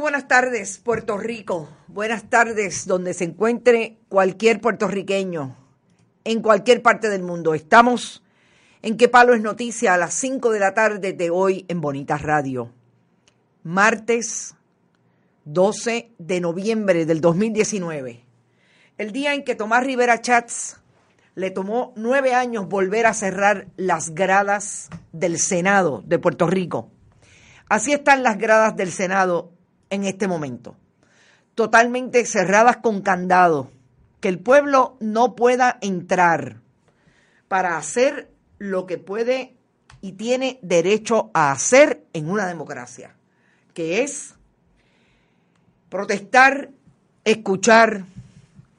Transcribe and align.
Buenas 0.00 0.28
tardes, 0.28 0.78
Puerto 0.78 1.18
Rico. 1.18 1.68
Buenas 1.86 2.30
tardes, 2.30 2.86
donde 2.86 3.12
se 3.12 3.24
encuentre 3.24 3.98
cualquier 4.08 4.58
puertorriqueño, 4.58 5.54
en 6.24 6.40
cualquier 6.40 6.80
parte 6.80 7.10
del 7.10 7.22
mundo. 7.22 7.52
Estamos 7.52 8.22
en 8.80 8.96
Qué 8.96 9.10
Palo 9.10 9.34
es 9.34 9.42
Noticia 9.42 9.92
a 9.92 9.98
las 9.98 10.14
5 10.14 10.52
de 10.52 10.58
la 10.58 10.72
tarde 10.72 11.12
de 11.12 11.28
hoy 11.28 11.66
en 11.68 11.82
Bonitas 11.82 12.22
Radio. 12.22 12.72
Martes 13.62 14.54
12 15.44 16.12
de 16.18 16.40
noviembre 16.40 17.04
del 17.04 17.20
2019. 17.20 18.24
El 18.96 19.12
día 19.12 19.34
en 19.34 19.44
que 19.44 19.54
Tomás 19.54 19.84
Rivera 19.84 20.22
Chats 20.22 20.80
le 21.34 21.50
tomó 21.50 21.92
nueve 21.94 22.32
años 22.32 22.68
volver 22.68 23.04
a 23.04 23.12
cerrar 23.12 23.68
las 23.76 24.14
gradas 24.14 24.88
del 25.12 25.38
Senado 25.38 26.02
de 26.06 26.18
Puerto 26.18 26.46
Rico. 26.46 26.90
Así 27.68 27.92
están 27.92 28.22
las 28.22 28.38
gradas 28.38 28.76
del 28.76 28.92
Senado 28.92 29.52
en 29.90 30.04
este 30.04 30.28
momento. 30.28 30.76
Totalmente 31.54 32.24
cerradas 32.24 32.78
con 32.78 33.02
candado. 33.02 33.70
Que 34.20 34.28
el 34.28 34.38
pueblo 34.38 34.96
no 35.00 35.34
pueda 35.34 35.78
entrar 35.80 36.60
para 37.48 37.76
hacer 37.76 38.30
lo 38.58 38.86
que 38.86 38.98
puede 38.98 39.56
y 40.00 40.12
tiene 40.12 40.58
derecho 40.62 41.30
a 41.34 41.52
hacer 41.52 42.04
en 42.12 42.30
una 42.30 42.46
democracia, 42.46 43.16
que 43.74 44.02
es 44.02 44.34
protestar, 45.88 46.70
escuchar, 47.24 48.04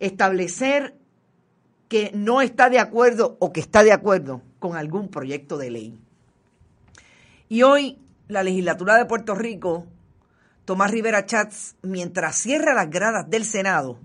establecer 0.00 0.96
que 1.88 2.10
no 2.14 2.40
está 2.40 2.70
de 2.70 2.78
acuerdo 2.78 3.36
o 3.40 3.52
que 3.52 3.60
está 3.60 3.84
de 3.84 3.92
acuerdo 3.92 4.42
con 4.58 4.76
algún 4.76 5.08
proyecto 5.08 5.58
de 5.58 5.70
ley. 5.70 5.98
Y 7.48 7.62
hoy 7.62 7.98
la 8.28 8.42
legislatura 8.42 8.96
de 8.96 9.04
Puerto 9.04 9.34
Rico 9.34 9.86
Tomás 10.64 10.90
Rivera 10.90 11.26
Chats, 11.26 11.76
mientras 11.82 12.36
cierra 12.36 12.72
las 12.72 12.88
gradas 12.88 13.28
del 13.28 13.44
Senado, 13.44 14.00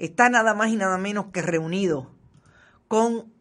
está 0.00 0.28
nada 0.28 0.52
más 0.52 0.70
y 0.70 0.76
nada 0.76 0.98
menos 0.98 1.26
que 1.32 1.42
reunido 1.42 2.10
con 2.88 3.32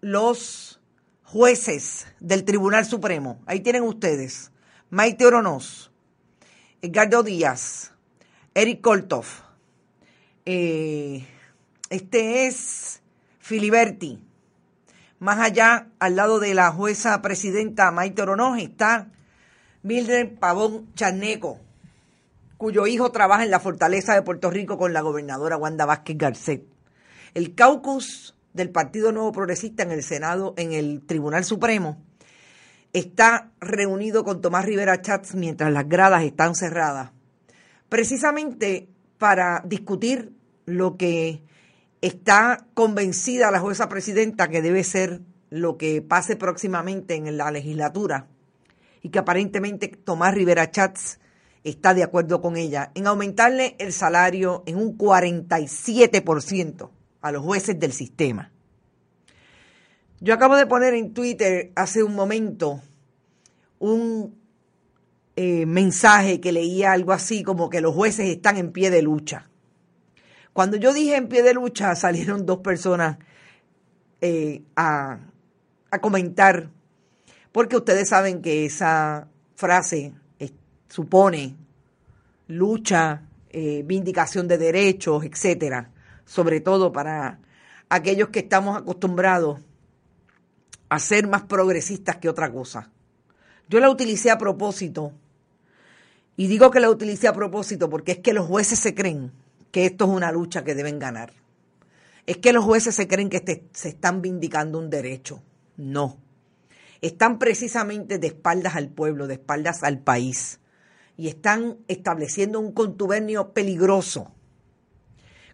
los 0.00 0.80
jueces 1.24 2.06
del 2.20 2.44
Tribunal 2.44 2.84
Supremo. 2.84 3.42
Ahí 3.46 3.58
tienen 3.58 3.82
ustedes. 3.82 4.52
Maite 4.88 5.26
Oronoz, 5.26 5.90
Edgardo 6.80 7.24
Díaz, 7.24 7.92
Eric 8.54 8.82
Koltov. 8.82 9.26
Eh, 10.44 11.26
este 11.90 12.46
es 12.46 13.02
Filiberti. 13.40 14.22
Más 15.18 15.40
allá, 15.40 15.88
al 15.98 16.14
lado 16.14 16.38
de 16.38 16.54
la 16.54 16.70
jueza 16.70 17.20
presidenta 17.20 17.90
Maite 17.90 18.22
Oronoz, 18.22 18.60
está 18.60 19.10
Mildred 19.82 20.38
Pavón 20.38 20.94
Charneco 20.94 21.65
cuyo 22.56 22.86
hijo 22.86 23.12
trabaja 23.12 23.44
en 23.44 23.50
la 23.50 23.60
Fortaleza 23.60 24.14
de 24.14 24.22
Puerto 24.22 24.50
Rico 24.50 24.78
con 24.78 24.92
la 24.92 25.02
gobernadora 25.02 25.56
Wanda 25.56 25.86
Vázquez 25.86 26.16
Garcet. 26.16 26.64
El 27.34 27.54
caucus 27.54 28.34
del 28.52 28.70
Partido 28.70 29.12
Nuevo 29.12 29.32
Progresista 29.32 29.82
en 29.82 29.90
el 29.90 30.02
Senado, 30.02 30.54
en 30.56 30.72
el 30.72 31.02
Tribunal 31.04 31.44
Supremo, 31.44 32.02
está 32.92 33.50
reunido 33.60 34.24
con 34.24 34.40
Tomás 34.40 34.64
Rivera 34.64 35.02
Chats 35.02 35.34
mientras 35.34 35.70
las 35.70 35.88
gradas 35.88 36.24
están 36.24 36.54
cerradas, 36.54 37.10
precisamente 37.88 38.88
para 39.18 39.62
discutir 39.66 40.32
lo 40.64 40.96
que 40.96 41.42
está 42.00 42.66
convencida 42.74 43.50
la 43.50 43.60
jueza 43.60 43.88
presidenta 43.88 44.48
que 44.48 44.62
debe 44.62 44.84
ser 44.84 45.20
lo 45.50 45.76
que 45.76 46.02
pase 46.02 46.36
próximamente 46.36 47.14
en 47.14 47.36
la 47.36 47.50
legislatura 47.50 48.26
y 49.02 49.10
que 49.10 49.18
aparentemente 49.18 49.88
Tomás 49.88 50.34
Rivera 50.34 50.70
Chats 50.70 51.20
está 51.66 51.94
de 51.94 52.04
acuerdo 52.04 52.40
con 52.40 52.56
ella 52.56 52.92
en 52.94 53.06
aumentarle 53.06 53.74
el 53.78 53.92
salario 53.92 54.62
en 54.66 54.76
un 54.76 54.96
47% 54.96 56.90
a 57.20 57.32
los 57.32 57.42
jueces 57.42 57.78
del 57.78 57.92
sistema. 57.92 58.52
Yo 60.20 60.32
acabo 60.32 60.56
de 60.56 60.66
poner 60.66 60.94
en 60.94 61.12
Twitter 61.12 61.72
hace 61.74 62.02
un 62.02 62.14
momento 62.14 62.80
un 63.78 64.38
eh, 65.34 65.66
mensaje 65.66 66.40
que 66.40 66.52
leía 66.52 66.92
algo 66.92 67.12
así 67.12 67.42
como 67.42 67.68
que 67.68 67.80
los 67.80 67.94
jueces 67.94 68.28
están 68.28 68.56
en 68.56 68.70
pie 68.70 68.90
de 68.90 69.02
lucha. 69.02 69.50
Cuando 70.52 70.76
yo 70.76 70.94
dije 70.94 71.16
en 71.16 71.28
pie 71.28 71.42
de 71.42 71.52
lucha 71.52 71.94
salieron 71.96 72.46
dos 72.46 72.58
personas 72.58 73.18
eh, 74.20 74.62
a, 74.76 75.18
a 75.90 76.00
comentar, 76.00 76.70
porque 77.50 77.76
ustedes 77.76 78.08
saben 78.08 78.40
que 78.40 78.66
esa 78.66 79.28
frase 79.56 80.14
supone 80.88 81.56
lucha, 82.48 83.22
eh, 83.50 83.82
vindicación 83.84 84.48
de 84.48 84.58
derechos, 84.58 85.24
etcétera, 85.24 85.90
sobre 86.24 86.60
todo 86.60 86.92
para 86.92 87.40
aquellos 87.88 88.28
que 88.28 88.40
estamos 88.40 88.76
acostumbrados 88.76 89.60
a 90.88 90.98
ser 90.98 91.26
más 91.26 91.42
progresistas 91.42 92.16
que 92.16 92.28
otra 92.28 92.52
cosa. 92.52 92.90
Yo 93.68 93.80
la 93.80 93.90
utilicé 93.90 94.30
a 94.30 94.38
propósito, 94.38 95.12
y 96.36 96.46
digo 96.48 96.70
que 96.70 96.80
la 96.80 96.90
utilicé 96.90 97.28
a 97.28 97.32
propósito 97.32 97.88
porque 97.88 98.12
es 98.12 98.18
que 98.18 98.34
los 98.34 98.46
jueces 98.46 98.78
se 98.78 98.94
creen 98.94 99.32
que 99.72 99.86
esto 99.86 100.04
es 100.04 100.10
una 100.10 100.30
lucha 100.30 100.64
que 100.64 100.74
deben 100.74 100.98
ganar. 100.98 101.32
Es 102.26 102.36
que 102.38 102.52
los 102.52 102.64
jueces 102.64 102.94
se 102.94 103.08
creen 103.08 103.30
que 103.30 103.64
se 103.72 103.88
están 103.88 104.20
vindicando 104.20 104.78
un 104.78 104.90
derecho. 104.90 105.42
No. 105.76 106.18
Están 107.00 107.38
precisamente 107.38 108.18
de 108.18 108.26
espaldas 108.26 108.76
al 108.76 108.88
pueblo, 108.88 109.26
de 109.26 109.34
espaldas 109.34 109.82
al 109.82 109.98
país 109.98 110.60
y 111.16 111.28
están 111.28 111.78
estableciendo 111.88 112.60
un 112.60 112.72
contubernio 112.72 113.52
peligroso 113.52 114.32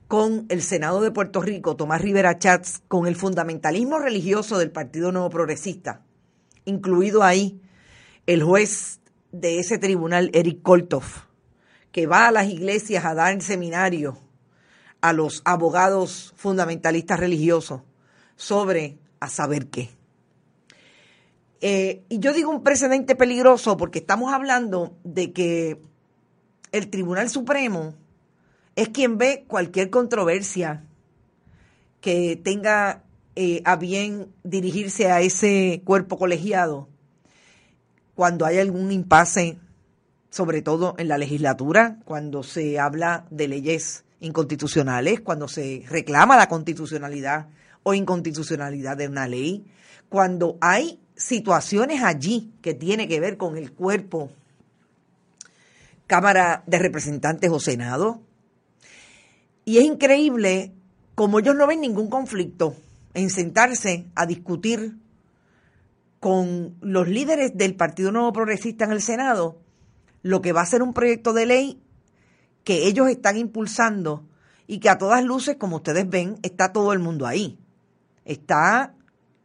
con 0.08 0.44
el 0.48 0.62
Senado 0.62 1.00
de 1.00 1.10
Puerto 1.10 1.40
Rico, 1.40 1.76
Tomás 1.76 2.02
Rivera 2.02 2.38
Chats, 2.38 2.82
con 2.88 3.06
el 3.06 3.16
fundamentalismo 3.16 3.98
religioso 3.98 4.58
del 4.58 4.70
Partido 4.70 5.10
Nuevo 5.10 5.30
Progresista, 5.30 6.02
incluido 6.64 7.22
ahí 7.22 7.60
el 8.26 8.42
juez 8.42 9.00
de 9.30 9.58
ese 9.58 9.78
tribunal, 9.78 10.30
Eric 10.34 10.60
Koltov, 10.62 11.04
que 11.92 12.06
va 12.06 12.28
a 12.28 12.32
las 12.32 12.48
iglesias 12.48 13.04
a 13.04 13.14
dar 13.14 13.40
seminario 13.40 14.18
a 15.00 15.12
los 15.12 15.42
abogados 15.44 16.34
fundamentalistas 16.36 17.18
religiosos 17.18 17.80
sobre 18.36 18.98
a 19.20 19.28
saber 19.28 19.68
qué. 19.68 19.90
Eh, 21.64 22.02
y 22.08 22.18
yo 22.18 22.32
digo 22.32 22.50
un 22.50 22.64
precedente 22.64 23.14
peligroso 23.14 23.76
porque 23.76 24.00
estamos 24.00 24.32
hablando 24.34 24.96
de 25.04 25.32
que 25.32 25.80
el 26.72 26.90
Tribunal 26.90 27.30
Supremo 27.30 27.94
es 28.74 28.88
quien 28.88 29.16
ve 29.16 29.44
cualquier 29.46 29.88
controversia 29.88 30.84
que 32.00 32.34
tenga 32.42 33.04
eh, 33.36 33.62
a 33.64 33.76
bien 33.76 34.32
dirigirse 34.42 35.08
a 35.12 35.20
ese 35.20 35.82
cuerpo 35.84 36.18
colegiado 36.18 36.88
cuando 38.16 38.44
hay 38.44 38.58
algún 38.58 38.90
impasse, 38.90 39.58
sobre 40.30 40.62
todo 40.62 40.96
en 40.98 41.06
la 41.06 41.16
legislatura, 41.16 42.00
cuando 42.04 42.42
se 42.42 42.80
habla 42.80 43.24
de 43.30 43.46
leyes 43.46 44.04
inconstitucionales, 44.18 45.20
cuando 45.20 45.46
se 45.46 45.84
reclama 45.88 46.36
la 46.36 46.48
constitucionalidad 46.48 47.46
o 47.84 47.94
inconstitucionalidad 47.94 48.96
de 48.96 49.06
una 49.06 49.28
ley, 49.28 49.64
cuando 50.08 50.58
hay 50.60 50.98
situaciones 51.22 52.02
allí 52.02 52.52
que 52.62 52.74
tiene 52.74 53.08
que 53.08 53.20
ver 53.20 53.36
con 53.36 53.56
el 53.56 53.72
cuerpo 53.72 54.30
Cámara 56.06 56.62
de 56.66 56.78
Representantes 56.78 57.50
o 57.50 57.60
Senado. 57.60 58.20
Y 59.64 59.78
es 59.78 59.84
increíble 59.84 60.72
como 61.14 61.38
ellos 61.38 61.54
no 61.54 61.66
ven 61.66 61.80
ningún 61.80 62.08
conflicto 62.08 62.74
en 63.14 63.30
sentarse 63.30 64.06
a 64.14 64.26
discutir 64.26 64.96
con 66.18 66.76
los 66.80 67.08
líderes 67.08 67.56
del 67.56 67.74
Partido 67.74 68.12
Nuevo 68.12 68.32
Progresista 68.32 68.84
en 68.84 68.92
el 68.92 69.02
Senado 69.02 69.58
lo 70.22 70.40
que 70.40 70.52
va 70.52 70.62
a 70.62 70.66
ser 70.66 70.82
un 70.82 70.94
proyecto 70.94 71.32
de 71.32 71.46
ley 71.46 71.82
que 72.64 72.86
ellos 72.86 73.08
están 73.08 73.36
impulsando 73.36 74.24
y 74.66 74.78
que 74.78 74.88
a 74.88 74.98
todas 74.98 75.24
luces, 75.24 75.56
como 75.56 75.76
ustedes 75.76 76.08
ven, 76.08 76.38
está 76.42 76.72
todo 76.72 76.92
el 76.92 77.00
mundo 77.00 77.26
ahí. 77.26 77.58
Está 78.24 78.94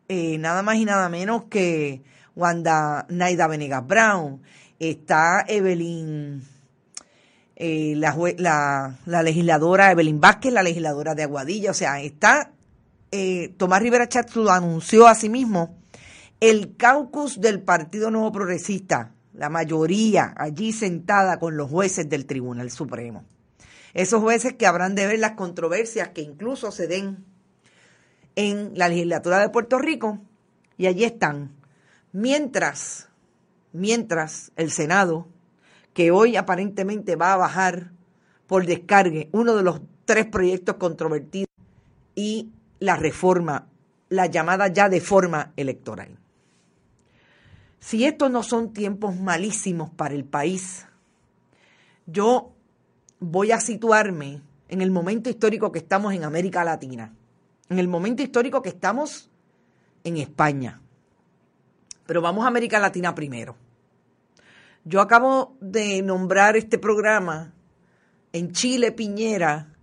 eh, 0.08 0.38
nada 0.38 0.62
más 0.62 0.78
y 0.78 0.86
nada 0.86 1.10
menos 1.10 1.44
que 1.50 2.02
Wanda 2.36 3.06
Naida 3.10 3.48
Venegas 3.48 3.86
Brown, 3.86 4.42
está 4.80 5.44
Evelyn, 5.48 6.44
eh, 7.56 7.94
la, 7.96 9.24
legisladora 9.24 9.92
Evelyn 9.92 10.22
Vázquez, 10.22 10.54
la 10.54 10.64
legisladora 10.64 11.16
de 11.16 11.24
Aguadilla, 11.24 11.72
o 11.72 11.74
sea, 11.74 12.02
está 12.02 12.52
eh, 13.12 13.54
Tomás 13.58 13.82
Rivera 13.82 14.08
Chatz 14.08 14.36
lo 14.36 14.52
anunció 14.52 15.08
a 15.08 15.16
sí 15.16 15.30
mismo, 15.30 15.78
el 16.40 16.76
caucus 16.76 17.42
del 17.42 17.62
Partido 17.62 18.12
Nuevo 18.12 18.32
Progresista, 18.32 19.14
la 19.34 19.50
mayoría 19.50 20.34
allí 20.38 20.72
sentada 20.72 21.40
con 21.40 21.58
los 21.58 21.70
jueces 21.70 22.10
del 22.10 22.26
Tribunal 22.26 22.70
Supremo. 22.70 23.24
Esos 23.94 24.22
jueces 24.22 24.54
que 24.54 24.68
habrán 24.68 24.94
de 24.94 25.08
ver 25.08 25.20
las 25.20 25.32
controversias 25.32 26.10
que 26.10 26.22
incluso 26.22 26.72
se 26.72 26.88
den 26.88 27.26
en 28.38 28.74
la 28.76 28.88
legislatura 28.88 29.40
de 29.40 29.50
Puerto 29.50 29.80
Rico 29.80 30.20
y 30.78 30.86
allí 30.86 31.04
están. 31.04 31.52
Mientras, 32.14 33.10
mientras 33.74 34.52
el 34.56 34.72
Senado, 34.72 35.28
que 35.94 36.12
hoy 36.12 36.36
aparentemente 36.36 37.16
va 37.16 37.34
a 37.34 37.38
bajar 37.38 37.92
por 38.46 38.68
descargue 38.68 39.28
uno 39.32 39.56
de 39.56 39.64
los 39.64 39.82
tres 40.06 40.28
proyectos 40.28 40.76
controvertidos 40.76 41.50
y 42.14 42.52
la 42.80 42.96
reforma, 42.96 43.68
la 44.10 44.28
llamada 44.28 44.68
ya 44.68 44.88
de 44.88 45.02
forma 45.02 45.52
electoral. 45.56 46.20
Si 47.80 48.06
estos 48.06 48.30
no 48.30 48.44
son 48.44 48.72
tiempos 48.72 49.20
malísimos 49.20 49.90
para 49.90 50.14
el 50.14 50.26
país, 50.26 50.86
yo 52.06 52.54
voy 53.20 53.52
a 53.52 53.60
situarme 53.60 54.44
en 54.70 54.82
el 54.82 54.92
momento 54.92 55.32
histórico 55.32 55.72
que 55.72 55.80
estamos 55.80 56.14
en 56.14 56.24
América 56.24 56.64
Latina, 56.64 57.16
en 57.70 57.80
el 57.80 57.88
momento 57.88 58.24
histórico 58.24 58.62
que 58.62 58.70
estamos 58.70 59.30
en 60.04 60.18
España. 60.18 60.82
Pero 62.06 62.22
vamos 62.22 62.46
a 62.46 62.48
América 62.48 62.80
Latina 62.80 63.14
primero. 63.14 63.56
Yo 64.86 65.02
acabo 65.02 65.58
de 65.60 66.02
nombrar 66.02 66.56
este 66.56 66.78
programa 66.78 67.54
en 68.32 68.54
Chile, 68.54 68.92
Piñera, 68.94 69.74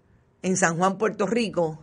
en 0.43 0.57
San 0.57 0.79
Juan, 0.79 0.97
Puerto 0.97 1.27
Rico, 1.27 1.81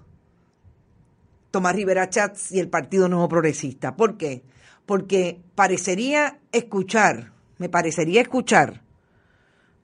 Tomás 1.51 1.75
Rivera 1.75 2.09
Chats 2.09 2.51
y 2.51 2.59
el 2.59 2.69
Partido 2.69 3.07
Nuevo 3.07 3.27
Progresista. 3.27 3.95
¿Por 3.95 4.17
qué? 4.17 4.43
Porque 4.85 5.39
parecería 5.53 6.39
escuchar, 6.51 7.33
me 7.57 7.69
parecería 7.69 8.21
escuchar 8.21 8.81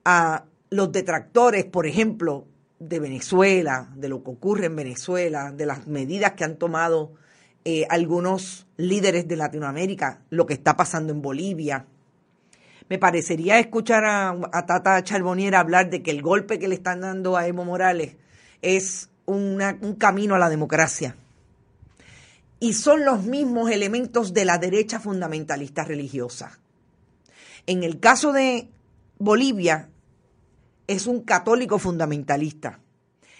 a 0.04 0.44
los 0.70 0.90
detractores, 0.90 1.64
por 1.64 1.86
ejemplo, 1.86 2.46
de 2.78 3.00
Venezuela, 3.00 3.88
de 3.96 4.08
lo 4.08 4.22
que 4.22 4.30
ocurre 4.30 4.66
en 4.66 4.76
Venezuela, 4.76 5.52
de 5.52 5.66
las 5.66 5.86
medidas 5.86 6.32
que 6.32 6.44
han 6.44 6.56
tomado 6.56 7.12
eh, 7.64 7.86
algunos 7.90 8.66
líderes 8.76 9.26
de 9.26 9.36
Latinoamérica, 9.36 10.22
lo 10.30 10.46
que 10.46 10.54
está 10.54 10.76
pasando 10.76 11.12
en 11.12 11.20
Bolivia. 11.20 11.86
Me 12.88 12.98
parecería 12.98 13.58
escuchar 13.58 14.04
a, 14.04 14.30
a 14.52 14.66
Tata 14.66 15.02
Charboniera 15.02 15.60
hablar 15.60 15.90
de 15.90 16.02
que 16.02 16.10
el 16.10 16.22
golpe 16.22 16.58
que 16.58 16.68
le 16.68 16.76
están 16.76 17.00
dando 17.00 17.36
a 17.36 17.46
Evo 17.46 17.64
Morales 17.64 18.16
es 18.62 19.10
un 19.26 19.96
camino 19.98 20.34
a 20.34 20.38
la 20.38 20.48
democracia. 20.48 21.16
Y 22.60 22.72
son 22.72 23.04
los 23.04 23.24
mismos 23.24 23.70
elementos 23.70 24.32
de 24.32 24.44
la 24.44 24.58
derecha 24.58 24.98
fundamentalista 24.98 25.84
religiosa. 25.84 26.58
En 27.66 27.84
el 27.84 28.00
caso 28.00 28.32
de 28.32 28.68
Bolivia, 29.18 29.90
es 30.88 31.06
un 31.06 31.22
católico 31.22 31.78
fundamentalista. 31.78 32.80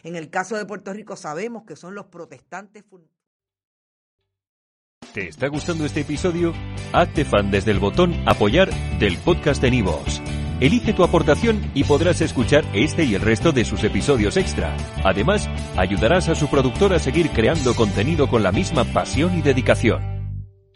En 0.05 0.15
el 0.15 0.31
caso 0.31 0.57
de 0.57 0.67
Puerto 0.67 0.93
Rico 0.93 1.17
sabemos 1.17 1.65
que 1.65 1.75
son 1.75 1.95
los 1.95 2.07
protestantes. 2.07 2.85
¿Te 5.13 5.29
está 5.29 5.49
gustando 5.49 5.85
este 5.87 6.03
episodio? 6.03 6.53
Hazte 6.93 7.25
fan 7.25 7.51
desde 7.51 7.73
el 7.73 7.81
botón 7.81 8.15
apoyar 8.27 8.71
del 8.99 9.17
podcast 9.19 9.61
de 9.61 9.71
Nivos. 9.73 10.23
Elige 10.61 10.93
tu 10.93 11.03
aportación 11.03 11.71
y 11.75 11.85
podrás 11.85 12.21
escuchar 12.21 12.65
este 12.75 13.05
y 13.05 13.15
el 13.15 13.23
resto 13.23 13.53
de 13.53 13.65
sus 13.65 13.83
episodios 13.83 14.37
extra. 14.37 14.77
Además, 15.05 15.49
ayudarás 15.77 16.29
a 16.29 16.35
su 16.35 16.49
productor 16.49 16.93
a 16.93 16.99
seguir 16.99 17.31
creando 17.31 17.75
contenido 17.75 18.29
con 18.29 18.43
la 18.43 18.53
misma 18.53 18.85
pasión 18.85 19.39
y 19.39 19.43
dedicación. 19.43 20.18